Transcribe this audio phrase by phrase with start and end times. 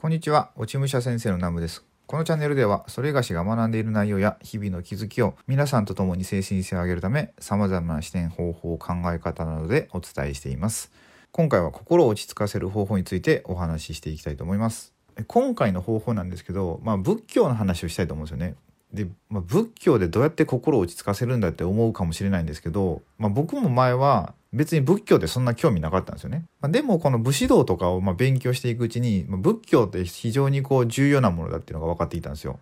[0.00, 1.84] こんにちは、落ち武者先生のナムです。
[2.06, 10.92] このチャンネルでは、それがしが学んでいる内容や日々の気づきを皆さんと共に精神性を上げるため、様々な視点、方法、考え方などでお伝えしています。
[11.32, 14.94] 今回は心を落ち着かせる方法についてお話ししていきたいと思います。
[15.26, 18.54] 今回の方法なんですけど、まあ仏教の話をしたいと思うんですよね。
[18.92, 26.44] で、まあ、仏教でどうやって心を落ち着かせるんだって思うかもしれないんですけど、まあ、僕も前は別に仏教ってそんな興味なかったんですよね。
[26.60, 32.58] まあ、でもこの武士道とかをまあ勉強していくうちに、まあ、仏教って非常にこう重要なものだっていうのが分かっていたんですよ。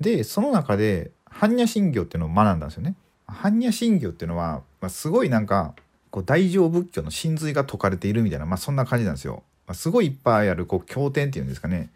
[0.00, 2.96] で、その中で般若心経っていうのを学んだんですよね。
[3.28, 5.74] 般若心経っていうのは、まあ、すごいなんか
[6.10, 9.44] こう大乗仏教の真髄が説かれているみたいな、まあ、そんな感じなんですよ。
[9.66, 11.90] まあ、すごいいっぱいあるこう経典っていうんですかね。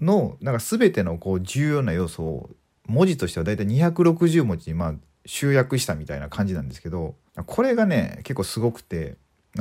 [0.00, 2.50] のなんか全てのこう重要な要素を
[2.86, 4.94] 文字としてはだいたい260文字にまあ
[5.28, 7.14] 集約したみたいな感じなんですけど
[7.46, 9.16] これがね結構すごくて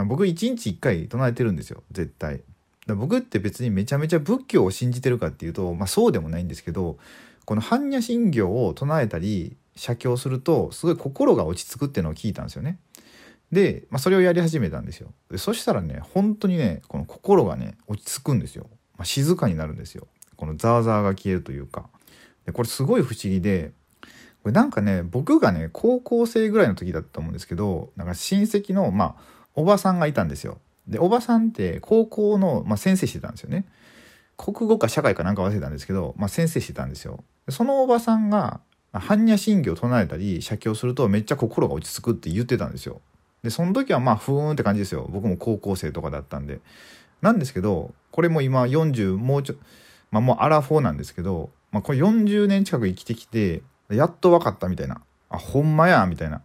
[0.05, 2.41] 僕1日1回唱えてるんですよ絶対。
[2.95, 6.98] 僕って別にめちゃめちゃ仏教を信じてるかっていうと、まあ、そうでもないんですけど
[7.43, 12.79] この般若心経を唱えたり写経するとすごい心が落ち着くっていうのを聞いたんですよね。
[13.52, 15.12] で、まあ、それをやり始めたんですよ。
[15.29, 18.68] でそしたらね本当にねこの心がね落ち着くんですよ。
[18.98, 20.07] まあ、静かになるんですよ。
[20.37, 21.90] このザーザーが消えるというか。
[22.46, 23.74] でこれすごい不思議で
[24.48, 29.21] これなんかね僕がね高校生ぐらいの時だったと思うんですけどなんか親戚のまあ
[29.55, 30.59] おばさんがいたんですよ。
[30.87, 33.65] でおばさんって高校の、まあ、先生してたんですよね。
[34.37, 37.25] 国語か社会かなんか忘れたんですけど、まあ、先生してたんですよ。
[37.49, 38.62] そのおばさんが
[38.93, 43.01] 般若心経を唱えたり写経するとめっちゃ心が落ち着くって言ってたんですよ。
[43.43, 45.09] でその時はまあふーんって感じですよ。
[45.12, 46.62] 僕も高校生とかだったんで。
[47.21, 49.55] なんですけどこれも今40もうちょ
[50.09, 55.02] まあもうアラフォーなんですけどまあ、これ40年近く生きてきてやっと分かったみたいな。
[55.30, 56.41] あほんまやみたいな。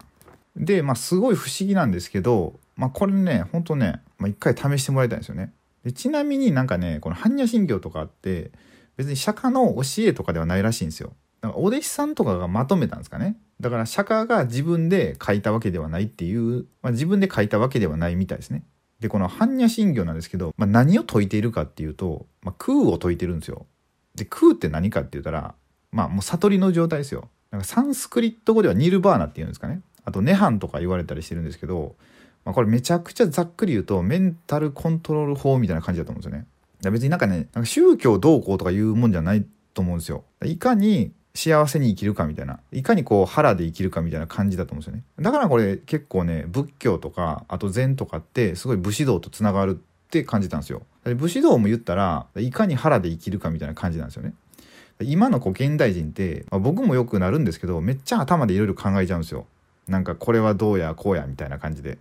[0.56, 5.52] でまあすごい不思議なんですけどまあこれねほんとね、まあ、一回試してもらいたいんですよね。
[5.84, 8.50] でちなみになんかねこの般若心経とかって
[8.96, 11.14] 別に釈迦の教えとかではないらしいんですよ。
[11.40, 13.36] だからお弟子さんとかがまとめたんですかね。
[13.60, 18.64] だから釈迦が自分で書いたわけではないっていう、まあ、自分で書いたわけではないみたいですね。
[19.00, 23.66] でこの般若心経なんですけど、まあ、何を説いているかっていうと、まあ、空を説いてるんですよ。
[24.14, 25.54] で空って何かって言ったら
[25.92, 27.28] まあもう悟りの状態ですよ。
[27.50, 29.82] なんかサンスクリット語ではニルバーナっていうんですかね。
[30.04, 31.94] あとネハンとか言われたりしてるんですけど、
[32.44, 36.46] まあ、これめちゃくちゃざっくり言うとメンタルコントロール法みたいな感じだと思うんですよね。
[36.90, 40.24] 別になんかねなんか宗教どうこうとかいうもんじゃないと思うんですよ。
[40.44, 42.58] いかに幸せに生きるかみたいな。
[42.72, 45.04] いかにこう腹で生きるかみたいな感じだと思うんですよね。
[45.20, 50.82] だからこれ結構ね仏教とかあと禅とかってすごい武士道とつながるって感じたんですよ。
[51.04, 54.34] 武士道も言ったらいかに腹で生きるかみたいな感じなんですよね。
[55.00, 59.46] 今のこう現代人って、まあ、僕もよくなるんですけどめっちゃ頭でいろいろ考えちゃうんですよ。
[59.88, 61.98] なんかこれはどうやこうやみたいな感じで。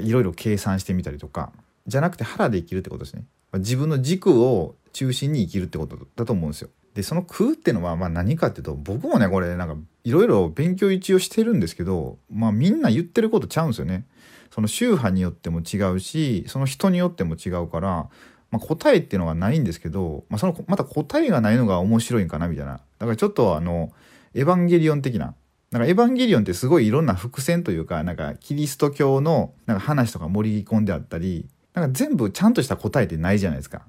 [0.00, 1.52] いろいろ計算してみたりとか。
[1.88, 3.24] じゃなくて腹で生きるってことですね。
[3.54, 6.70] 自分の軸を中心に生きるってことだと思うんですよ。
[6.94, 14.04] でその空ってのはまあ何かっていうと僕もねこれなんかいろいろ勉強一応してるんですけどまあみんな言ってることちゃうんですよね。
[14.50, 18.08] その宗派によっても違うしその人によっても違うから、
[18.52, 23.90] まあ、答えっていうのがないんですけど、まあ、そのまた答えがないのが面白いんかなみたいなだからちょっとあの
[24.34, 25.34] エヴァンゲリオン的な
[25.70, 33.82] なんかエヴァンゲリオンってすごいいろんな伏線というかなんかキリスト教のなんか話とか盛り込んであったりなんか全部ちゃんとした答えってないじゃないですか。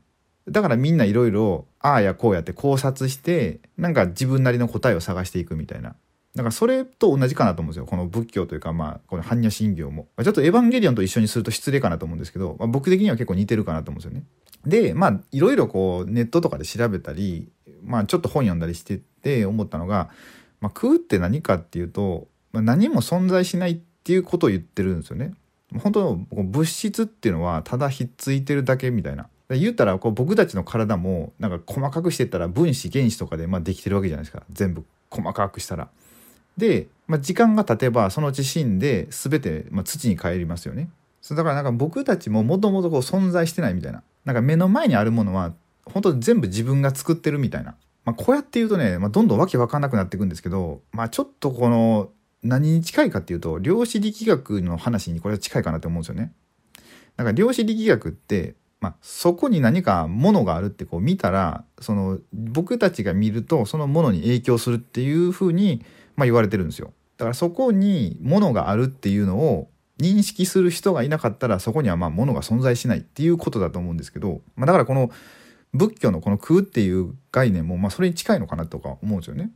[0.48, 5.96] だからみんないろいろああやこうやって考察してなんか自分なりの答えを探していくみたいな
[6.36, 7.86] だからそれと同じかなと思うんですよ。
[7.86, 10.08] この仏教というか、まあ、この般若心経も。
[10.24, 14.26] ちょっとエヴァンゲリオンと一緒にすると失礼かなと思うんですけど、まあ、僕的には結構似てるかなと思うんですよね。
[14.66, 17.50] で、まあ、いろいろこう、ネットとかで調べたり、
[17.84, 20.10] まあ、ちょっと本読んだりしてて思ったのが、
[20.62, 25.34] まあ、空って何かっていうと、まあ、何も存在しないっていうことを言ってるんですよね。
[25.82, 29.28] 本当物質っていうのはただひっついてるだけみたいな。
[29.50, 35.90] 言ったらこう僕たちの体もなんか細かくしてったら分子原子とかでまあできてるわけじゃないですか全部細かくしたら。
[36.58, 40.90] で、まあ、時間が経てばそのうち死んで全て、まあ、土に帰りますよね。
[41.30, 44.04] だからなんか僕たちももともと存在してないみたいな。
[44.26, 45.54] なんか目の前にあるものは
[45.86, 47.76] 本当全部自分が作ってるみたいな。
[48.06, 52.10] まあ、こうやって言うとね、まあ、どんどんわけわかんなくなっていくんですけど、まあ、ちょっとこの
[52.42, 56.34] 何に近いかっていうと量子力学の話にこれは近いかなと思うんですよね。
[57.16, 65.86] だから量子力学ってまあ、そこに何かものがあるってこう見たらその僕たちが見るとそのものに影響するっていうふうに、
[66.18, 69.70] まあ、言われてるんですよだからそこにものがあるっていうのを
[70.04, 75.12] 認識する人がいなかったらそこにはまあものが存在しないっていうことだと思うんですけど、まあ、だからこの
[75.74, 79.52] 仏教のこの空っていう概念もまあそれに近いのかなとか思うんですよね。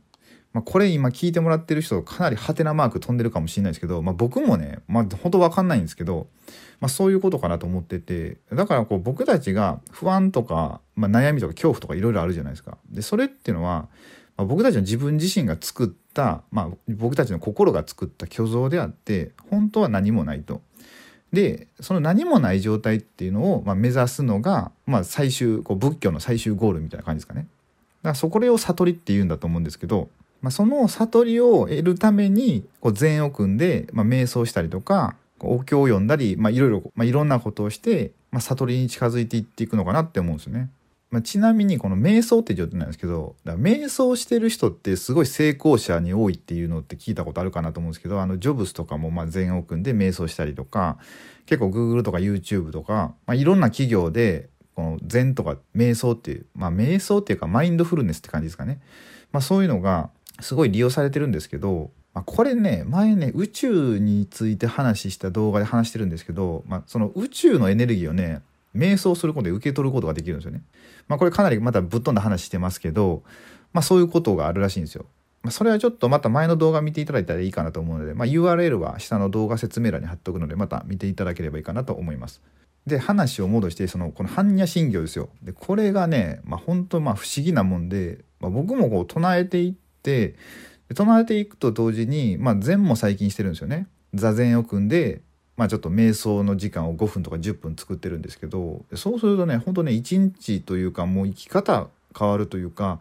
[0.52, 6.28] まあ、これ今聞いてもらってる人かなりハテナマーク飛んでるかもしれないですけど、まあ、僕もね、まあ、本当わかんないんですけど、
[6.80, 12.78] まあ、そういうことかなと思っててだからこう僕たちが不安とか、まあ、悩みとか恐怖とかいろいろあるじゃないですか。
[12.90, 13.88] でそれっていうのは、
[14.44, 20.62] 僕たちの自分自身が作った、まあ、僕たちの心が作った虚像であって本当は何もないと。
[21.32, 27.42] でその何もない状態っていうのを、まあ、目指すのが、まあ、最終こう仏教の最終ゴールみたいな感じですかね。
[27.42, 30.08] だからそこれを悟りって言うんだと思うんですけど
[30.40, 40.70] まあ、その悟りを得るためにこう禅を組んで、まあ、瞑想したりとかお経を読んだり、まあ、いろいろ、まあ、いろんなことをして、まあ、悟りに近づいていっていくのかなって思うんですよね。
[41.10, 50.98] まあ、ちなみにこの瞑想って状態なんですけど瞑想してる人ってすごい成功者に多いっていうのって聞いたことあるかなと思うんですけどあのジョブスとかもまあ禅を組んで瞑想したりとか
[51.46, 58.80] 結構 Google とか YouTube とか、まあ、いろんな企業でこの禅とか瞑想っていうまあ瞑想っていうかマインドフルネスって感じですかね、
[59.32, 68.42] まあ、そういうのがすごい利用されてるんですけど、まあ、これね前ね宇宙について話した動画で話してるんですけど、まあ、その宇宙のエネルギーをね
[68.78, 70.62] 瞑想することで受け取ることができるんですよね。
[71.08, 73.22] まあ、これかなりまたぶっ飛んだ話してますけど、
[73.72, 75.06] まあ、そういうことがあるらしいんですよ。
[75.42, 82.40] まあ、それはちょっとまた前の動画見ていただいたらいいかなと思うので、まあ、URL は下の動画説明欄に貼っとくのでまた見ていただければいいかなと思います。
[82.86, 85.28] で話を戻してそのこの般若心経ですよ。
[85.42, 90.34] でこれがね、まあ、本当まあ不思議なもんで、まあ、僕もこう唱えていって
[90.94, 93.86] 唱えていくと同時に、まあ、禅も最近してるんですよね。
[94.14, 95.20] 座禅を組んで、
[95.58, 103.00] まあ、ちょっと瞑想の時間を5分とか10分作ってるんですけどそうするとねほんとね一日というかもう生き方変わるというか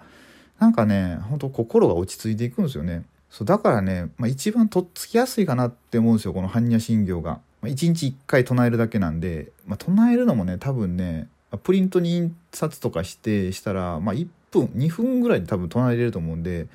[0.57, 3.05] なんかねほんと心が落ち着いていくんですよね。
[3.29, 7.39] そうだからね、まあ、一番とっつきやすいかなって思うんですよこの般若心経が。
[7.61, 11.27] まあ、1日1回唱えるだけなんで、まあ、唱えるのもね多分ね
[11.61, 16.67] プリントに印刷とかしてしたら、まあ、1分2分ぐらいで多分唱えれると思うんで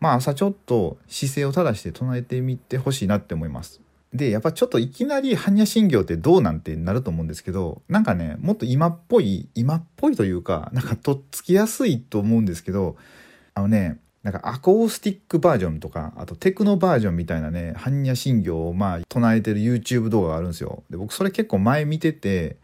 [0.00, 3.80] まあ朝ちょっと姿勢を正して唱えてみてほしいなって思います。
[4.12, 12.96] でやっぱちょっといきなり般若心経ってどうなんてなると思うんですけどなんかねもっと今っぽい今っぽいというかなんかとっつきやすいと思うんですけど
[13.54, 20.82] あのねなんかアコースティックバージョンとかあとテクノバージョンみたいなね般若心経をまあ唱えてる YouTube 動画があるんですよ。
[20.90, 22.56] で僕それ結構前見てて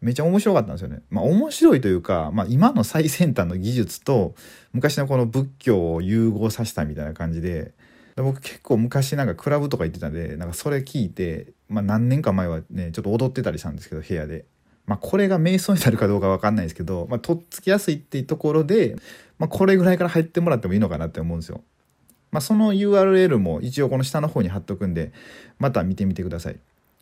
[0.00, 1.02] めちゃ面白かったんですよね。
[1.10, 4.34] まあ面白いというか、まあ今の最先端の技術と
[4.72, 7.72] 昔のこの仏教を融合させたみたいな感じ、で
[8.16, 14.44] 僕結構昔なんかクラブとか行ってたんで、なんかそれ聞いて、まあ何年か前はね、ちょっと踊ってたりしたんですけど、部屋で。
[14.86, 18.96] まあこれが瞑想になるかどうかわかんないですけど、まあとっつきやすいっていうところで、
[19.38, 21.62] まあこれぐらいから入ってもらってもいいのかなって思うんですよ。
[22.32, 25.12] まあその URL も一応この下の方に貼っとくんで、
[25.58, 26.58] また見てみてください。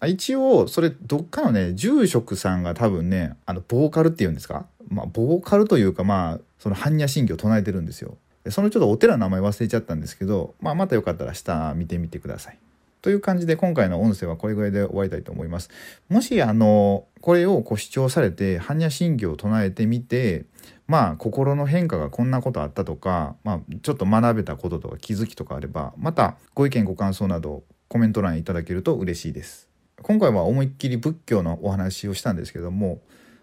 [0.06, 4.66] 一応それどっかのね住職さんが多分ねあのボーカルっていうんですか？
[4.88, 8.16] まあボーカルというかまあその般若心経を唱えてるんですよ
[8.50, 12.58] そのちょっとお寺の名前忘れちゃったんですけど、まあ、またよかったら下見てみてください。
[13.00, 15.70] という感じで今回の音声はこれぐらいで終わりたいと思います。
[16.08, 20.44] もしあのこれをこう視聴されて般若心経を唱えてみて
[20.86, 29.68] まあ心の変化がこんなことあったとか、まあ、ちょっと学べたこととか気づきとかあればまたご意見ご感想などコメント欄にいただけると嬉しいです。
[30.02, 33.00] 今回は思いっきり仏教のお話をしたんですけども、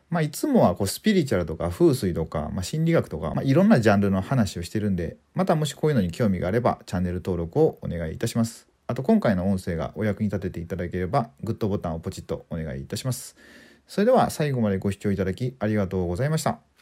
[0.09, 8.67] まあ、いつもはこうスピリチュアルとか風水とか、まあ、心理学とか、まあ、いろんなジャンルの話をしてるんでまたもしこういうのに興味があればチャンネル登録をお願いいたします。
[8.87, 13.35] あと今回の音声がお役に立てていただければグッドボタンをポチッとお願いいたします。
[13.87, 16.74] それでは最後までご視聴いただきありがとうございました。